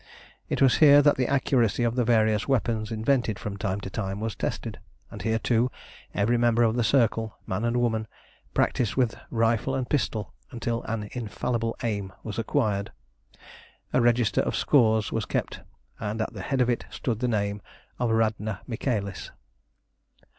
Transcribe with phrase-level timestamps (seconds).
[0.49, 4.19] It was here that the accuracy of the various weapons invented from time to time
[4.19, 4.79] was tested;
[5.11, 5.69] and here, too,
[6.15, 8.07] every member of the Circle, man and woman,
[8.55, 12.91] practised with rifle and pistol until an infallible aim was acquired.
[13.93, 15.61] A register of scores was kept,
[15.99, 17.61] and at the head of it stood the name
[17.99, 19.29] of Radna Michaelis.